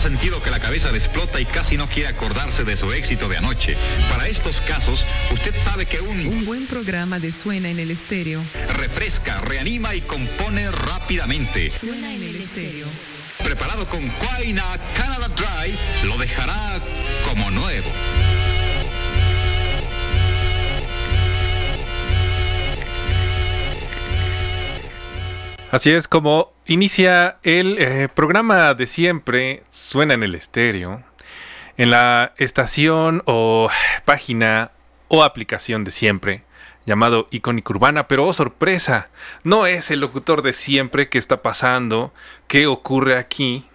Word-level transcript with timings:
sentido 0.00 0.42
que 0.42 0.50
la 0.50 0.60
cabeza 0.60 0.90
le 0.90 0.98
explota 0.98 1.40
y 1.40 1.44
casi 1.44 1.76
no 1.76 1.86
quiere 1.88 2.08
acordarse 2.08 2.64
de 2.64 2.76
su 2.76 2.90
éxito 2.92 3.28
de 3.28 3.36
anoche. 3.36 3.76
Para 4.10 4.28
estos 4.28 4.60
casos, 4.62 5.06
usted 5.30 5.54
sabe 5.58 5.84
que 5.84 6.00
un... 6.00 6.26
Un 6.26 6.46
buen 6.46 6.66
programa 6.66 7.18
de 7.18 7.30
Suena 7.32 7.68
en 7.68 7.78
el 7.78 7.90
Estéreo. 7.90 8.42
Refresca, 8.76 9.40
reanima 9.42 9.94
y 9.94 10.00
compone 10.00 10.70
rápidamente. 10.70 11.70
Suena 11.70 12.14
en 12.14 12.22
el 12.22 12.36
Estéreo. 12.36 12.86
Preparado 13.44 13.86
con 13.88 14.08
Quaina 14.08 14.64
Canada 14.96 15.28
Dry, 15.28 16.08
lo 16.08 16.16
dejará 16.16 16.80
como 17.28 17.50
nuevo. 17.50 17.90
Así 25.70 25.90
es 25.90 26.08
como 26.08 26.49
inicia 26.70 27.38
el 27.42 27.78
eh, 27.80 28.08
programa 28.14 28.74
de 28.74 28.86
siempre, 28.86 29.64
suena 29.70 30.14
en 30.14 30.22
el 30.22 30.36
estéreo, 30.36 31.02
en 31.76 31.90
la 31.90 32.32
estación 32.36 33.24
o 33.26 33.68
página 34.04 34.70
o 35.08 35.24
aplicación 35.24 35.82
de 35.82 35.90
siempre, 35.90 36.44
llamado 36.86 37.26
Icónica 37.32 37.72
Urbana, 37.72 38.06
pero 38.06 38.24
oh 38.24 38.32
sorpresa, 38.32 39.08
no 39.42 39.66
es 39.66 39.90
el 39.90 39.98
locutor 39.98 40.42
de 40.42 40.52
siempre 40.52 41.08
que 41.08 41.18
está 41.18 41.42
pasando, 41.42 42.14
qué 42.46 42.68
ocurre 42.68 43.18
aquí. 43.18 43.66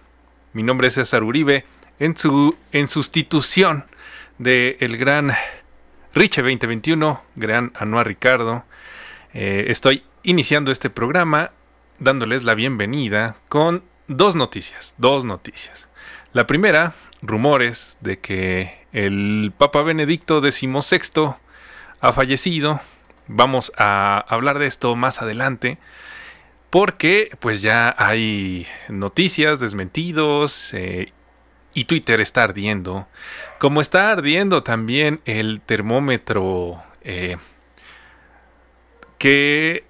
Mi 0.54 0.62
nombre 0.62 0.88
es 0.88 0.94
César 0.94 1.22
Uribe, 1.22 1.66
en, 1.98 2.16
su, 2.16 2.56
en 2.72 2.88
sustitución 2.88 3.84
de 4.38 4.78
el 4.80 4.96
gran 4.96 5.34
Riche 6.14 6.40
2021, 6.40 7.22
gran 7.34 7.72
Anuar 7.74 8.08
Ricardo. 8.08 8.64
Eh, 9.34 9.66
estoy 9.68 10.02
iniciando 10.22 10.72
este 10.72 10.88
programa 10.88 11.50
dándoles 11.98 12.44
la 12.44 12.54
bienvenida 12.54 13.36
con 13.48 13.82
dos 14.08 14.36
noticias, 14.36 14.94
dos 14.98 15.24
noticias. 15.24 15.88
La 16.32 16.46
primera, 16.46 16.94
rumores 17.22 17.96
de 18.00 18.18
que 18.18 18.86
el 18.92 19.52
Papa 19.56 19.82
Benedicto 19.82 20.40
XVI 20.40 21.34
ha 22.00 22.12
fallecido. 22.12 22.80
Vamos 23.26 23.72
a 23.76 24.24
hablar 24.28 24.58
de 24.58 24.66
esto 24.66 24.94
más 24.96 25.22
adelante 25.22 25.78
porque 26.70 27.30
pues 27.40 27.62
ya 27.62 27.94
hay 27.96 28.66
noticias, 28.88 29.60
desmentidos 29.60 30.74
eh, 30.74 31.12
y 31.74 31.84
Twitter 31.84 32.20
está 32.20 32.44
ardiendo. 32.44 33.08
Como 33.58 33.80
está 33.80 34.10
ardiendo 34.10 34.62
también 34.62 35.20
el 35.24 35.60
termómetro 35.60 36.82
eh, 37.02 37.38
que 39.18 39.85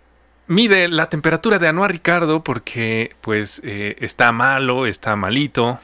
mide 0.46 0.88
la 0.88 1.08
temperatura 1.08 1.58
de 1.58 1.68
Anuar 1.68 1.92
Ricardo 1.92 2.42
porque 2.42 3.14
pues 3.20 3.60
eh, 3.64 3.96
está 4.00 4.32
malo, 4.32 4.86
está 4.86 5.16
malito. 5.16 5.78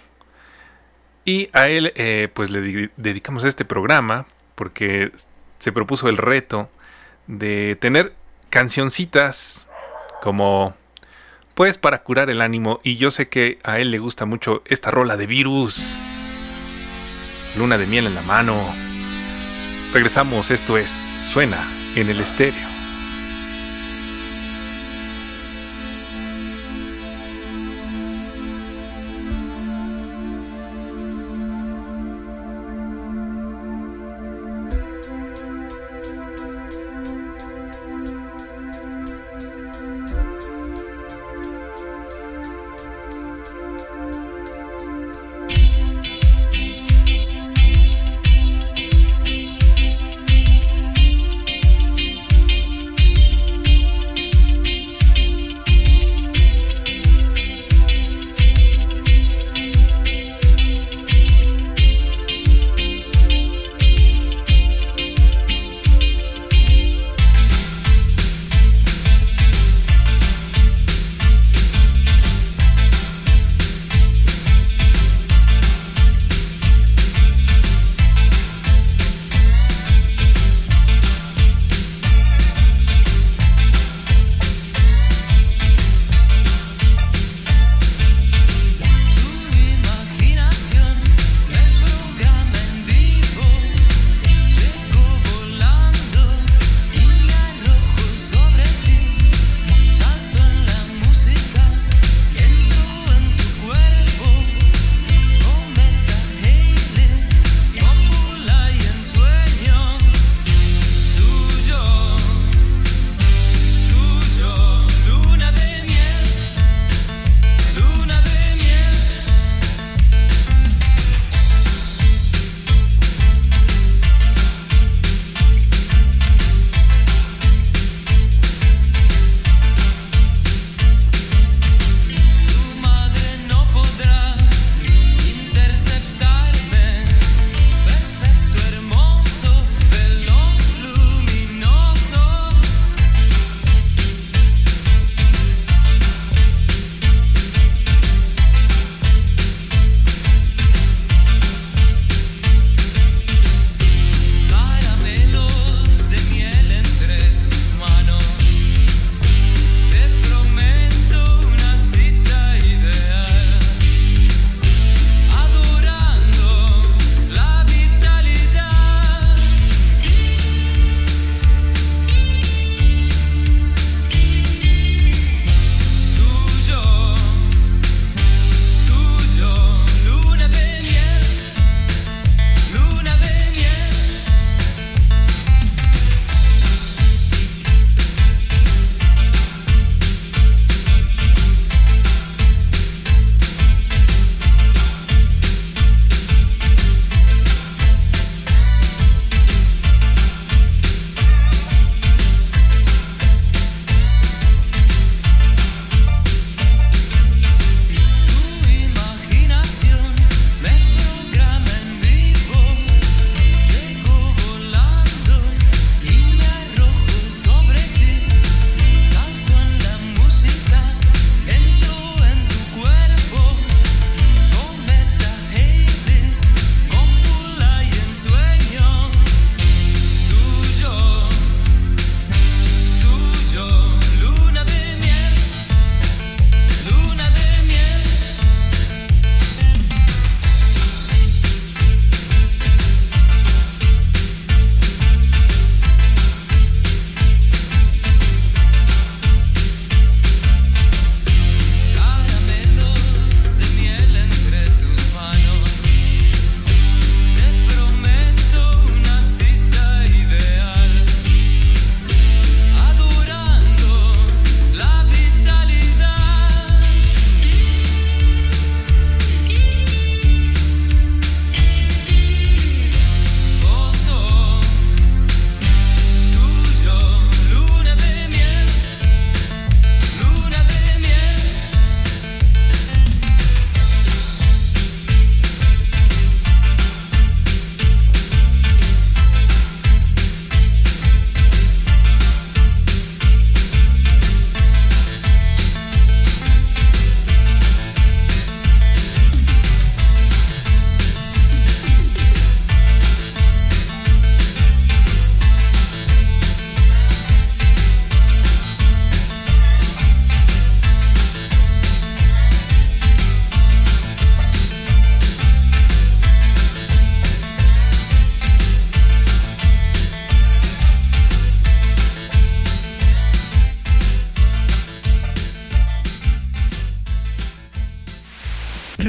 Y 1.24 1.50
a 1.52 1.68
él 1.68 1.92
eh, 1.94 2.28
pues 2.32 2.50
le 2.50 2.90
dedicamos 2.96 3.44
este 3.44 3.64
programa 3.64 4.26
porque 4.54 5.12
se 5.58 5.72
propuso 5.72 6.08
el 6.08 6.16
reto 6.16 6.68
de 7.28 7.76
tener 7.80 8.14
cancioncitas 8.50 9.70
como 10.20 10.74
pues 11.54 11.78
para 11.78 12.02
curar 12.02 12.30
el 12.30 12.40
ánimo 12.40 12.80
y 12.82 12.96
yo 12.96 13.10
sé 13.10 13.28
que 13.28 13.58
a 13.62 13.78
él 13.78 13.90
le 13.90 13.98
gusta 13.98 14.24
mucho 14.24 14.62
esta 14.66 14.90
rola 14.90 15.16
de 15.16 15.26
virus. 15.26 15.96
Luna 17.56 17.78
de 17.78 17.86
miel 17.86 18.06
en 18.06 18.14
la 18.14 18.22
mano. 18.22 18.56
Regresamos, 19.92 20.50
esto 20.50 20.78
es 20.78 20.90
Suena 21.32 21.58
en 21.96 22.08
el 22.08 22.20
estéreo. 22.20 22.71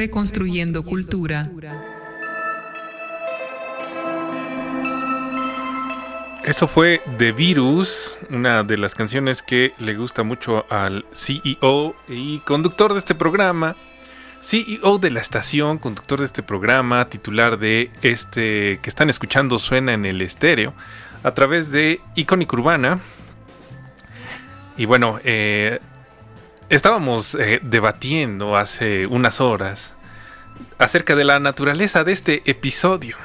Reconstruyendo 0.04 0.84
Cultura. 0.84 1.50
Eso 6.44 6.68
fue 6.68 7.02
The 7.18 7.32
Virus, 7.32 8.20
una 8.30 8.64
de 8.64 8.78
las 8.78 8.96
canciones 8.96 9.42
que 9.42 9.72
le 9.78 9.96
gusta 9.96 10.24
mucho 10.24 10.66
al 10.70 11.06
CEO 11.14 11.96
y 12.10 12.40
conductor 12.40 12.92
de 12.92 13.00
este 13.00 13.16
programa, 13.16 13.78
CEO 14.42 14.98
de 15.00 15.10
la 15.10 15.22
estación, 15.22 15.78
conductor 15.78 16.20
de 16.20 16.26
este 16.26 16.44
programa, 16.44 17.10
titular 17.10 17.58
de 17.58 17.90
este 18.02 18.80
que 18.82 18.90
están 18.90 19.10
escuchando 19.10 19.58
suena 19.58 19.94
en 19.94 20.06
el 20.06 20.22
estéreo 20.22 20.74
a 21.24 21.34
través 21.34 21.72
de 21.72 22.02
Icónica 22.16 22.58
Urbana. 22.58 23.00
Y 24.76 24.84
bueno, 24.84 25.22
eh, 25.24 25.80
estábamos 26.70 27.36
eh, 27.36 27.60
debatiendo 27.62 28.56
hace 28.56 29.06
unas 29.08 29.42
horas 29.42 29.96
acerca 30.78 31.16
de 31.16 31.24
la 31.24 31.40
naturaleza 31.40 32.04
de 32.04 32.12
este 32.12 32.42
episodio. 32.46 33.18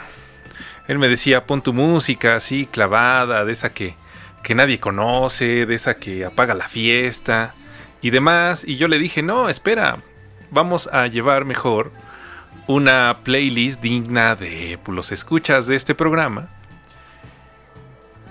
Él 0.87 0.99
me 0.99 1.09
decía, 1.09 1.45
pon 1.45 1.63
tu 1.63 1.73
música 1.73 2.37
así 2.37 2.67
clavada, 2.67 3.45
de 3.45 3.53
esa 3.53 3.73
que, 3.73 3.95
que 4.43 4.55
nadie 4.55 4.81
conoce, 4.81 5.67
de 5.67 5.75
esa 5.75 5.95
que 5.95 6.25
apaga 6.25 6.55
la 6.55 6.69
fiesta 6.69 7.55
y 8.01 8.11
demás. 8.11 8.65
Y 8.67 8.77
yo 8.77 8.89
le 8.89 8.99
dije, 8.99 9.23
no, 9.23 9.49
espera, 9.49 9.99
vamos 10.51 10.89
a 10.93 11.07
llevar 11.07 11.45
mejor 11.45 11.93
una 12.67 13.19
playlist 13.23 13.81
digna 13.81 14.35
de 14.35 14.79
pues, 14.83 14.97
los 14.97 15.13
escuchas 15.13 15.67
de 15.67 15.77
este 15.77 15.95
programa 15.95 16.49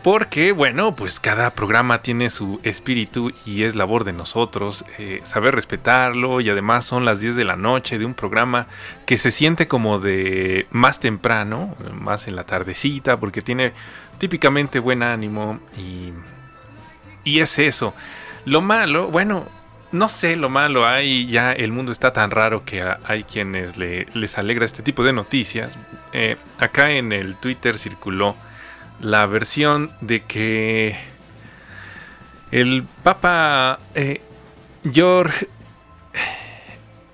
porque, 0.03 0.51
bueno, 0.51 0.95
pues 0.95 1.19
cada 1.19 1.51
programa 1.51 2.01
tiene 2.01 2.29
su 2.29 2.59
espíritu 2.63 3.33
y 3.45 3.63
es 3.63 3.75
labor 3.75 4.03
de 4.03 4.13
nosotros 4.13 4.85
eh, 4.97 5.21
saber 5.23 5.55
respetarlo 5.55 6.39
y 6.39 6.49
además 6.49 6.85
son 6.85 7.03
las 7.03 7.19
10 7.19 7.35
de 7.35 7.43
la 7.43 7.55
noche 7.55 7.97
de 7.97 8.05
un 8.05 8.13
programa 8.13 8.67
que 9.05 9.17
se 9.17 9.31
siente 9.31 9.67
como 9.67 9.99
de 9.99 10.67
más 10.71 10.99
temprano, 10.99 11.75
más 11.93 12.27
en 12.27 12.35
la 12.35 12.45
tardecita, 12.45 13.19
porque 13.19 13.41
tiene 13.41 13.73
típicamente 14.17 14.79
buen 14.79 15.03
ánimo 15.03 15.59
y, 15.77 16.13
y 17.23 17.41
es 17.41 17.59
eso. 17.59 17.93
Lo 18.45 18.61
malo, 18.61 19.07
bueno, 19.07 19.45
no 19.91 20.09
sé 20.09 20.35
lo 20.35 20.49
malo, 20.49 20.85
hay 20.85 21.27
ya 21.27 21.51
el 21.53 21.71
mundo 21.71 21.91
está 21.91 22.13
tan 22.13 22.31
raro 22.31 22.63
que 22.65 22.83
hay 23.03 23.23
quienes 23.23 23.77
les 23.77 24.37
alegra 24.37 24.65
este 24.65 24.83
tipo 24.83 25.03
de 25.03 25.13
noticias. 25.13 25.77
Eh, 26.13 26.37
acá 26.59 26.91
en 26.91 27.11
el 27.11 27.35
Twitter 27.35 27.77
circuló 27.77 28.35
la 28.99 29.25
versión 29.25 29.91
de 30.01 30.21
que 30.21 30.97
el 32.51 32.85
Papa 33.03 33.79
eh, 33.95 34.21
George 34.91 35.47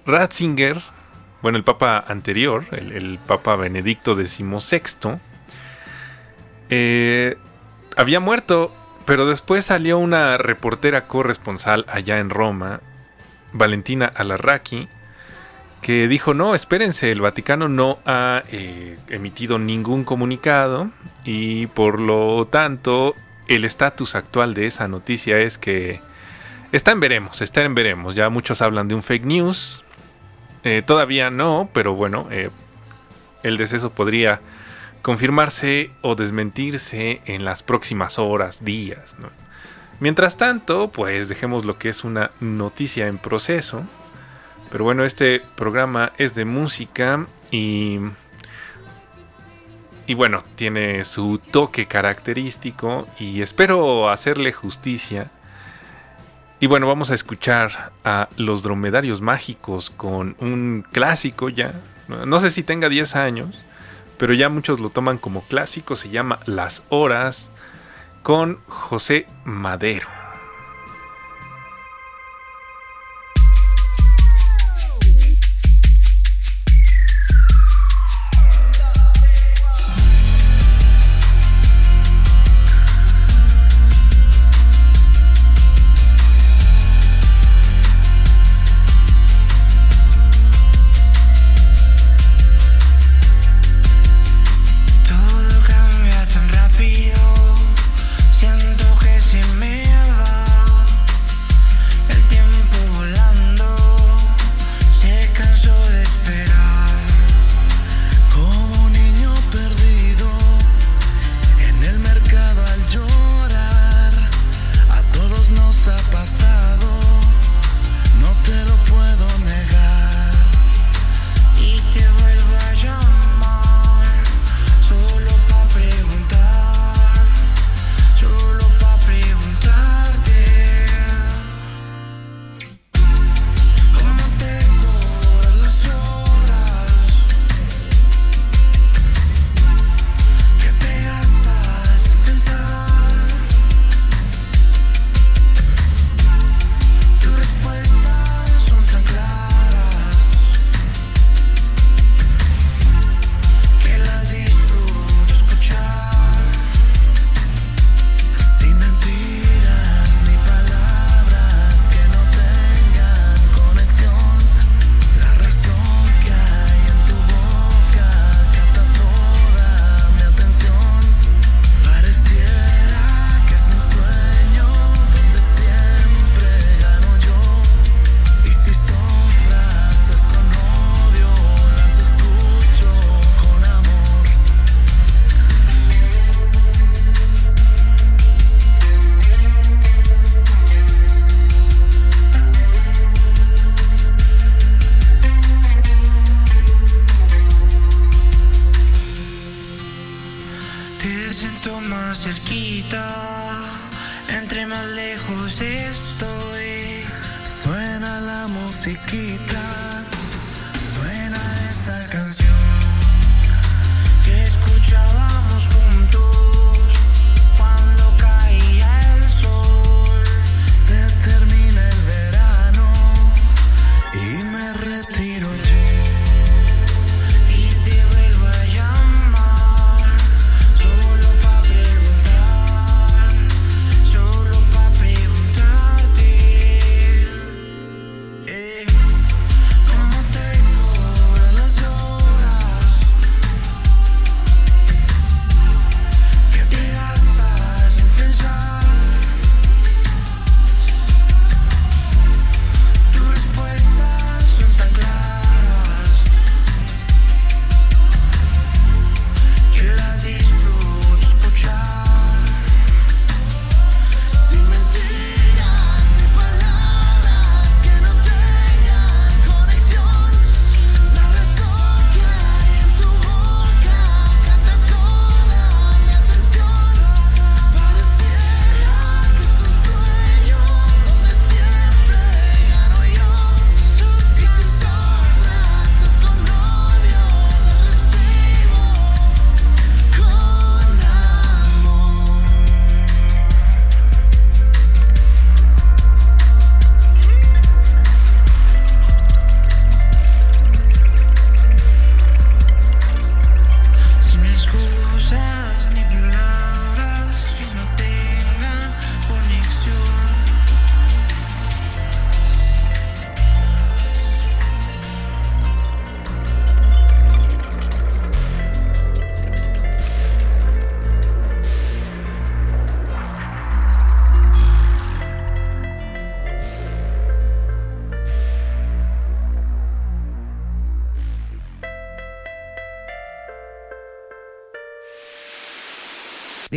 Ratzinger, 0.05 0.81
bueno, 1.41 1.57
el 1.57 1.63
Papa 1.63 2.03
anterior, 2.07 2.65
el, 2.71 3.19
Papa 3.25 3.55
Benedicto 3.55 4.15
XVI, 4.15 5.19
eh, 6.69 7.37
había 7.95 8.19
muerto, 8.19 8.73
pero 9.05 9.25
después 9.25 9.65
salió 9.65 9.97
una 9.97 10.37
reportera 10.37 11.07
corresponsal 11.07 11.85
allá 11.87 12.19
en 12.19 12.29
Roma, 12.29 12.81
Valentina 13.51 14.05
Alarraqui, 14.05 14.87
que 15.83 16.07
dijo, 16.07 16.33
no, 16.33 16.55
espérense, 16.55 17.11
el 17.11 17.21
Vaticano 17.21 17.67
no 17.67 17.99
ha 18.05 18.41
eh, 18.49 18.97
emitido 19.09 19.59
ningún 19.59 20.05
comunicado 20.05 20.89
y 21.25 21.67
por 21.67 21.99
lo 21.99 22.47
tanto 22.47 23.13
el 23.47 23.65
estatus 23.65 24.15
actual 24.15 24.53
de 24.53 24.65
esa 24.65 24.87
noticia 24.87 25.37
es 25.37 25.57
que 25.57 25.99
está 26.71 26.91
en 26.91 27.01
veremos, 27.01 27.41
está 27.41 27.61
en 27.61 27.75
veremos. 27.75 28.15
Ya 28.15 28.29
muchos 28.29 28.61
hablan 28.61 28.87
de 28.87 28.95
un 28.95 29.03
fake 29.03 29.25
news, 29.25 29.83
eh, 30.63 30.81
todavía 30.83 31.29
no, 31.29 31.69
pero 31.73 31.93
bueno, 31.93 32.27
eh, 32.31 32.49
el 33.43 33.57
deceso 33.57 33.89
podría 33.89 34.39
confirmarse 35.01 35.91
o 36.01 36.15
desmentirse 36.15 37.21
en 37.25 37.43
las 37.43 37.61
próximas 37.61 38.17
horas, 38.19 38.63
días. 38.63 39.15
Mientras 39.99 40.37
tanto, 40.37 40.91
pues 40.91 41.27
dejemos 41.27 41.65
lo 41.65 41.77
que 41.77 41.89
es 41.89 42.05
una 42.05 42.31
noticia 42.39 43.07
en 43.07 43.17
proceso 43.17 43.83
pero 44.73 44.85
bueno, 44.85 45.03
este 45.03 45.39
programa 45.39 46.13
es 46.17 46.33
de 46.33 46.45
música 46.45 47.27
y... 47.51 47.99
Y 50.07 50.15
bueno, 50.15 50.39
tiene 50.55 51.05
su 51.05 51.37
toque 51.37 51.85
característico 51.85 53.07
y 53.19 53.43
espero 53.43 54.09
hacerle 54.09 54.51
justicia. 54.51 55.29
Y 56.59 56.65
bueno, 56.65 56.87
vamos 56.87 57.11
a 57.11 57.13
escuchar 57.13 57.91
a 58.03 58.29
Los 58.35 58.63
Dromedarios 58.63 59.21
Mágicos 59.21 59.91
con 59.91 60.35
un 60.39 60.83
clásico 60.91 61.49
ya. 61.49 61.73
No 62.07 62.39
sé 62.39 62.49
si 62.49 62.63
tenga 62.63 62.89
10 62.89 63.15
años, 63.15 63.63
pero 64.17 64.33
ya 64.33 64.49
muchos 64.49 64.79
lo 64.79 64.89
toman 64.89 65.19
como 65.19 65.43
clásico. 65.43 65.95
Se 65.95 66.09
llama 66.09 66.39
Las 66.47 66.81
Horas 66.89 67.51
con 68.23 68.57
José 68.65 69.27
Madero. 69.45 70.22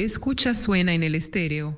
Escucha 0.07 0.55
suena 0.55 0.95
en 0.95 1.03
el 1.03 1.17
estéreo. 1.17 1.77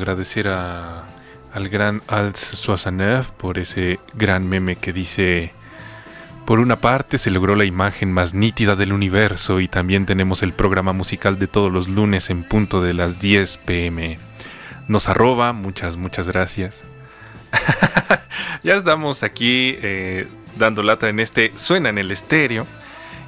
Agradecer 0.00 0.48
a, 0.48 1.04
al 1.52 1.68
gran 1.68 2.02
Alt 2.08 2.36
Soasanev 2.36 3.32
por 3.34 3.58
ese 3.58 3.98
gran 4.14 4.48
meme 4.48 4.76
que 4.76 4.92
dice... 4.92 5.52
Por 6.46 6.58
una 6.58 6.80
parte 6.80 7.18
se 7.18 7.30
logró 7.30 7.54
la 7.54 7.64
imagen 7.64 8.10
más 8.12 8.34
nítida 8.34 8.74
del 8.74 8.92
universo 8.92 9.60
y 9.60 9.68
también 9.68 10.04
tenemos 10.04 10.42
el 10.42 10.52
programa 10.52 10.92
musical 10.92 11.38
de 11.38 11.46
todos 11.46 11.70
los 11.70 11.86
lunes 11.86 12.28
en 12.28 12.42
punto 12.42 12.82
de 12.82 12.92
las 12.92 13.20
10 13.20 13.58
pm. 13.58 14.18
Nos 14.88 15.08
arroba, 15.08 15.52
muchas, 15.52 15.96
muchas 15.96 16.26
gracias. 16.26 16.82
ya 18.64 18.74
estamos 18.74 19.22
aquí 19.22 19.76
eh, 19.80 20.26
dando 20.58 20.82
lata 20.82 21.08
en 21.08 21.20
este 21.20 21.52
Suena 21.54 21.90
en 21.90 21.98
el 21.98 22.10
estéreo. 22.10 22.66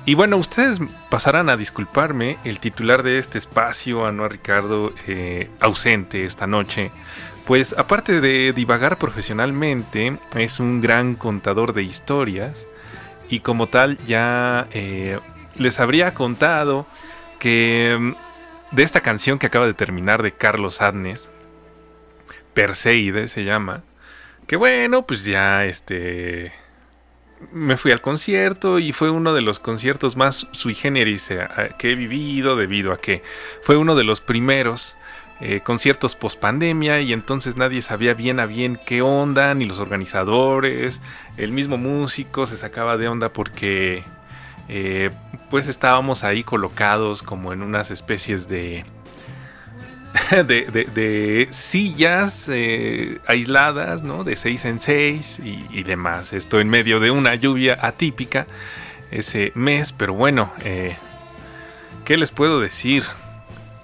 Y 0.04 0.14
bueno, 0.14 0.36
ustedes 0.36 0.80
pasarán 1.10 1.48
a 1.48 1.56
disculparme, 1.56 2.38
el 2.42 2.58
titular 2.58 3.04
de 3.04 3.18
este 3.18 3.38
espacio, 3.38 4.04
Anuar 4.04 4.32
Ricardo, 4.32 4.92
eh, 5.06 5.48
ausente 5.60 6.24
esta 6.24 6.48
noche, 6.48 6.90
pues 7.46 7.72
aparte 7.78 8.20
de 8.20 8.52
divagar 8.52 8.98
profesionalmente, 8.98 10.18
es 10.34 10.58
un 10.58 10.80
gran 10.80 11.14
contador 11.14 11.72
de 11.72 11.84
historias 11.84 12.66
y 13.28 13.40
como 13.40 13.68
tal 13.68 13.96
ya 14.04 14.66
eh, 14.72 15.20
les 15.54 15.78
habría 15.78 16.14
contado 16.14 16.86
que 17.38 17.96
mm, 17.98 18.74
de 18.74 18.82
esta 18.82 19.02
canción 19.02 19.38
que 19.38 19.46
acaba 19.46 19.66
de 19.66 19.74
terminar 19.74 20.22
de 20.22 20.32
Carlos 20.32 20.82
Adnes, 20.82 21.28
Perseide 22.54 23.28
se 23.28 23.44
llama, 23.44 23.84
que 24.48 24.56
bueno, 24.56 25.06
pues 25.06 25.24
ya 25.24 25.64
este 25.64 26.52
me 27.52 27.76
fui 27.76 27.92
al 27.92 28.00
concierto 28.00 28.78
y 28.78 28.92
fue 28.92 29.10
uno 29.10 29.34
de 29.34 29.42
los 29.42 29.58
conciertos 29.58 30.16
más 30.16 30.48
sui 30.52 30.74
generis 30.74 31.30
eh, 31.30 31.48
que 31.78 31.90
he 31.90 31.94
vivido 31.94 32.56
debido 32.56 32.92
a 32.92 33.00
que 33.00 33.22
fue 33.62 33.76
uno 33.76 33.94
de 33.94 34.04
los 34.04 34.20
primeros 34.20 34.96
eh, 35.40 35.60
conciertos 35.60 36.14
post 36.14 36.38
pandemia 36.38 37.00
y 37.00 37.12
entonces 37.12 37.56
nadie 37.56 37.82
sabía 37.82 38.14
bien 38.14 38.38
a 38.38 38.46
bien 38.46 38.78
qué 38.86 39.02
onda, 39.02 39.54
ni 39.54 39.64
los 39.64 39.80
organizadores, 39.80 41.00
el 41.36 41.50
mismo 41.50 41.76
músico 41.78 42.46
se 42.46 42.56
sacaba 42.56 42.96
de 42.96 43.08
onda 43.08 43.32
porque 43.32 44.04
eh, 44.68 45.10
pues 45.50 45.66
estábamos 45.66 46.22
ahí 46.22 46.44
colocados 46.44 47.24
como 47.24 47.52
en 47.52 47.62
unas 47.62 47.90
especies 47.90 48.46
de 48.46 48.84
de, 50.30 51.48
sillas 51.50 52.48
eh, 52.50 53.18
aisladas, 53.26 54.02
¿no? 54.02 54.24
De 54.24 54.36
6 54.36 54.64
en 54.66 54.80
6 54.80 55.40
y, 55.44 55.82
demás. 55.82 56.32
Esto 56.32 56.60
en 56.60 56.68
medio 56.68 57.00
de 57.00 57.10
una 57.10 57.34
lluvia 57.34 57.78
atípica 57.80 58.46
ese 59.10 59.52
mes, 59.54 59.92
pero 59.92 60.14
bueno, 60.14 60.52
eh, 60.64 60.96
¿qué 62.04 62.16
les 62.16 62.30
puedo 62.30 62.60
decir? 62.60 63.04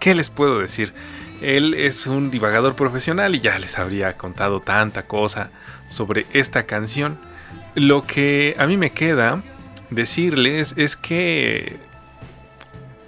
¿Qué 0.01 0.14
les 0.14 0.31
puedo 0.31 0.61
decir? 0.61 0.93
Él 1.41 1.75
es 1.75 2.07
un 2.07 2.31
divagador 2.31 2.75
profesional 2.75 3.35
y 3.35 3.41
ya 3.41 3.59
les 3.59 3.79
habría 3.79 4.17
contado 4.17 4.61
tanta 4.61 5.05
cosa 5.05 5.51
sobre 5.88 6.27
esta 6.33 6.64
canción. 6.64 7.19
Lo 7.75 8.07
que 8.07 8.57
a 8.59 8.67
mí 8.67 8.77
me 8.77 8.93
queda 8.93 9.43
decirles 9.91 10.75
es 10.77 10.97
que, 10.97 11.77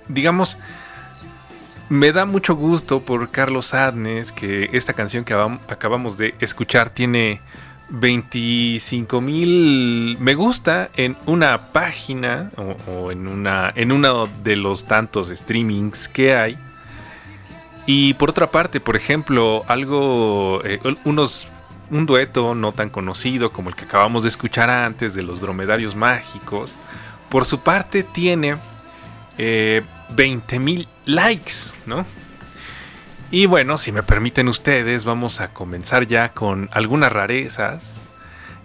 digamos, 0.09 0.57
me 1.91 2.13
da 2.13 2.25
mucho 2.25 2.55
gusto 2.55 3.01
por 3.01 3.31
Carlos 3.31 3.75
Adnes 3.75 4.31
que 4.31 4.71
esta 4.73 4.93
canción 4.93 5.25
que 5.25 5.35
acabamos 5.35 6.17
de 6.17 6.35
escuchar 6.39 6.91
tiene 6.91 7.41
25 7.89 9.21
mil 9.21 10.17
me 10.21 10.35
gusta 10.35 10.91
en 10.97 11.17
una 11.27 11.73
página 11.73 12.49
o, 12.87 13.11
en, 13.11 13.27
una, 13.27 13.73
en 13.75 13.91
uno 13.91 14.29
de 14.45 14.55
los 14.55 14.85
tantos 14.85 15.31
streamings 15.31 16.09
que 16.09 16.37
hay. 16.37 16.59
Y 17.87 18.15
por 18.15 18.31
otra 18.31 18.53
parte, 18.53 18.79
por 18.79 18.95
ejemplo, 18.95 19.65
algo, 19.67 20.63
eh, 20.65 20.79
unos, 21.05 21.49
un 21.91 22.07
dueto 22.07 22.55
no 22.55 22.71
tan 22.71 22.91
conocido 22.91 23.51
como 23.51 23.69
el 23.69 23.75
que 23.75 23.87
acabamos 23.87 24.23
de 24.23 24.29
escuchar 24.29 24.71
antes 24.71 25.15
de 25.15 25.23
los 25.25 25.41
dromedarios 25.41 25.97
mágicos, 25.97 26.73
por 27.29 27.47
su 27.47 27.59
parte 27.61 28.05
tiene 28.05 28.59
eh, 29.39 29.83
20 30.11 30.59
mil 30.61 30.89
likes, 31.11 31.71
¿no? 31.87 32.07
Y 33.31 33.47
bueno, 33.47 33.79
si 33.79 33.93
me 33.93 34.03
permiten 34.03 34.49
ustedes, 34.49 35.05
vamos 35.05 35.41
a 35.41 35.53
comenzar 35.53 36.07
ya 36.07 36.31
con 36.31 36.69
algunas 36.73 37.13
rarezas. 37.13 38.01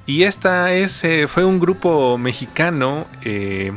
Y 0.07 0.23
esta 0.23 0.73
es, 0.73 1.03
eh, 1.03 1.27
fue 1.27 1.45
un 1.45 1.59
grupo 1.59 2.17
mexicano 2.17 3.05
eh, 3.21 3.71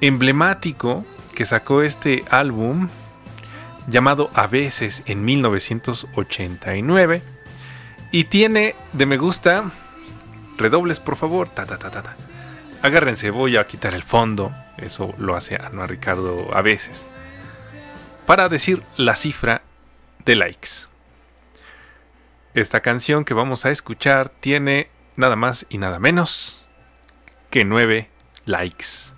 emblemático 0.00 1.06
que 1.34 1.46
sacó 1.46 1.82
este 1.82 2.24
álbum 2.30 2.88
llamado 3.86 4.30
A 4.34 4.46
veces 4.46 5.02
en 5.06 5.24
1989. 5.24 7.22
Y 8.12 8.24
tiene 8.24 8.74
de 8.92 9.06
me 9.06 9.16
gusta, 9.16 9.64
redobles 10.58 11.00
por 11.00 11.16
favor, 11.16 11.48
ta 11.48 11.66
ta 11.66 11.78
ta 11.78 11.90
ta. 11.90 12.02
ta. 12.02 12.16
Agárrense, 12.82 13.30
voy 13.30 13.56
a 13.56 13.66
quitar 13.66 13.94
el 13.94 14.02
fondo. 14.02 14.50
Eso 14.78 15.14
lo 15.18 15.36
hace 15.36 15.56
Ana 15.56 15.86
Ricardo 15.86 16.54
a 16.54 16.62
veces 16.62 17.06
para 18.26 18.48
decir 18.48 18.82
la 18.96 19.14
cifra 19.14 19.62
de 20.24 20.34
likes. 20.34 20.68
Esta 22.54 22.80
canción 22.80 23.24
que 23.24 23.34
vamos 23.34 23.64
a 23.64 23.70
escuchar 23.70 24.28
tiene 24.28 24.88
nada 25.14 25.36
más 25.36 25.64
y 25.68 25.78
nada 25.78 25.98
menos 25.98 26.66
que 27.50 27.64
9 27.64 28.08
likes. 28.44 29.14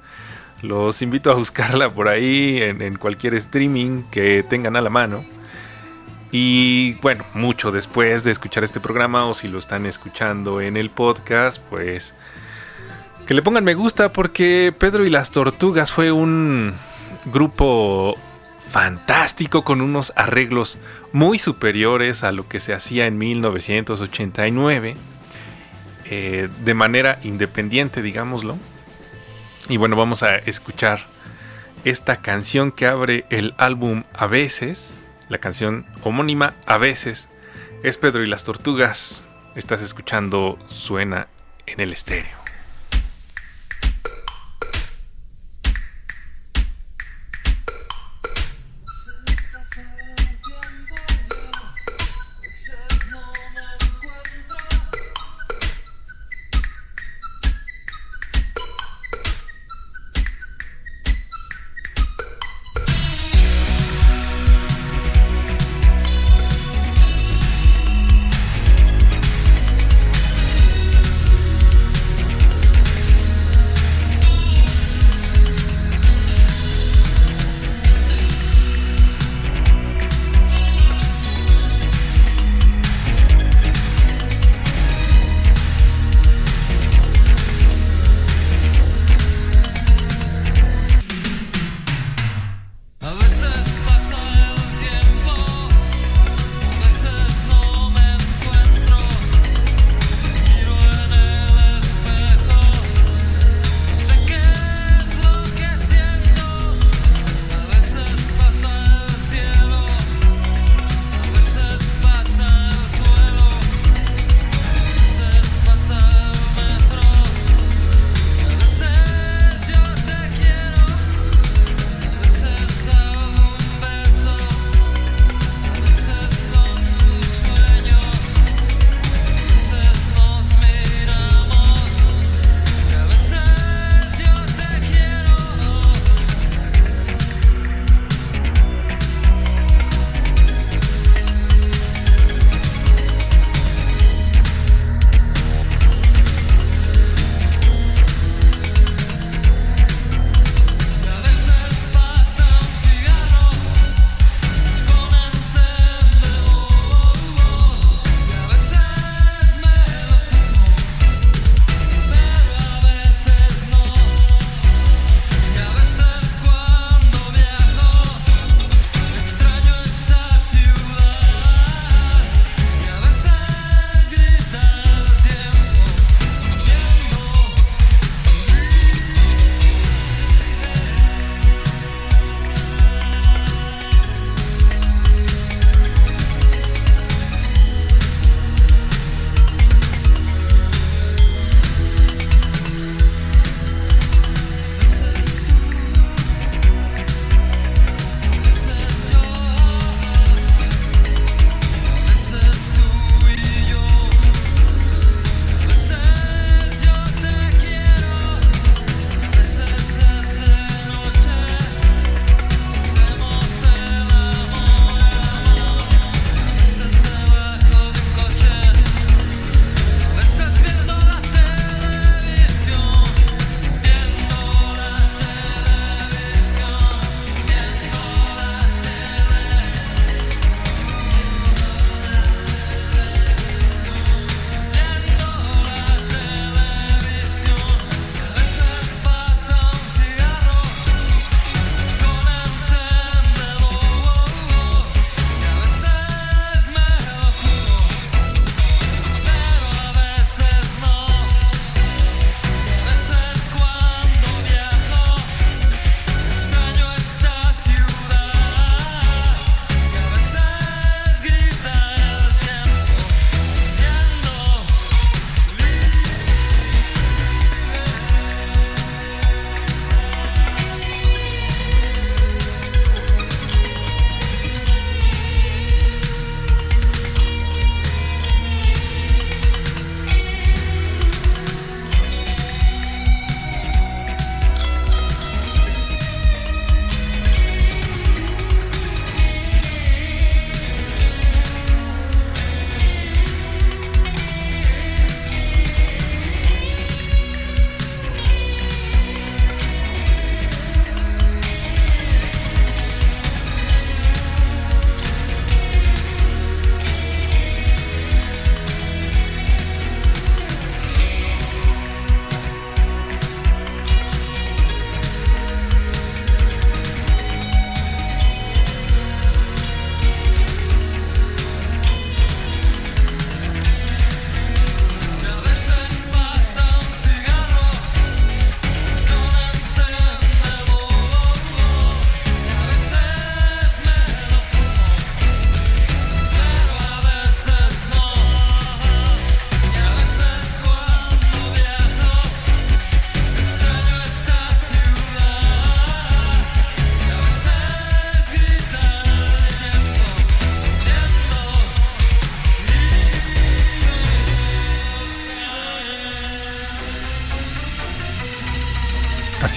Los 0.60 1.02
invito 1.02 1.30
a 1.30 1.34
buscarla 1.34 1.92
por 1.92 2.08
ahí 2.08 2.60
en, 2.60 2.96
cualquier 2.96 3.34
streaming 3.34 4.02
que 4.10 4.42
tengan 4.42 4.76
a 4.76 4.80
la 4.80 4.90
mano. 4.90 5.24
Y 6.30 6.94
bueno, 6.94 7.24
mucho 7.32 7.70
después 7.70 8.22
de 8.22 8.32
escuchar 8.32 8.64
este 8.64 8.80
programa 8.80 9.24
o 9.26 9.34
si 9.34 9.48
lo 9.48 9.58
están 9.58 9.86
escuchando 9.86 10.60
en 10.60 10.76
el 10.76 10.90
podcast, 10.90 11.62
pues 11.70 12.12
que 13.28 13.34
le 13.34 13.42
pongan 13.42 13.62
me 13.62 13.74
gusta 13.74 14.10
porque 14.10 14.72
Pedro 14.78 15.04
y 15.04 15.10
las 15.10 15.32
Tortugas 15.32 15.92
fue 15.92 16.10
un 16.10 16.72
grupo 17.26 18.16
fantástico 18.70 19.64
con 19.64 19.82
unos 19.82 20.14
arreglos 20.16 20.78
muy 21.12 21.38
superiores 21.38 22.24
a 22.24 22.32
lo 22.32 22.48
que 22.48 22.58
se 22.58 22.72
hacía 22.72 23.06
en 23.06 23.18
1989 23.18 24.96
eh, 26.06 26.48
de 26.64 26.74
manera 26.74 27.18
independiente 27.22 28.00
digámoslo. 28.00 28.56
Y 29.68 29.76
bueno 29.76 29.94
vamos 29.94 30.22
a 30.22 30.36
escuchar 30.36 31.00
esta 31.84 32.22
canción 32.22 32.72
que 32.72 32.86
abre 32.86 33.26
el 33.28 33.52
álbum 33.58 34.04
a 34.14 34.26
veces 34.26 35.02
la 35.28 35.36
canción 35.36 35.84
homónima 36.02 36.54
a 36.64 36.78
veces. 36.78 37.28
Es 37.82 37.98
Pedro 37.98 38.22
y 38.22 38.26
las 38.26 38.44
tortugas. 38.44 39.26
Estás 39.54 39.82
escuchando 39.82 40.58
suena 40.70 41.28
en 41.66 41.80
el 41.80 41.92
estéreo 41.92 42.47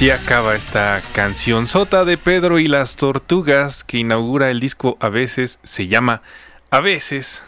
Así 0.02 0.10
acaba 0.10 0.56
esta 0.56 1.04
canción 1.14 1.68
sota 1.68 2.06
de 2.06 2.18
Pedro 2.18 2.58
y 2.58 2.66
las 2.66 2.96
Tortugas 2.96 3.84
que 3.84 4.00
inaugura 4.00 4.50
el 4.50 4.60
disco 4.60 4.98
A 5.00 5.10
veces, 5.10 5.60
se 5.62 5.90
llama 5.90 6.24
A 6.72 6.80
veces. 6.80 7.44